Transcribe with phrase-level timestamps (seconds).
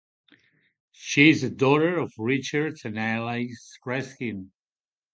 [0.93, 4.49] She is the daughter of Richard and Elise Resnik.